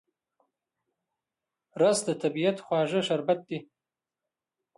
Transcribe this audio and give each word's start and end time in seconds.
رس 1.81 1.99
د 2.07 2.09
طبیعت 2.23 2.57
خواږه 2.65 3.01
شربت 3.07 3.39
دی 3.47 3.59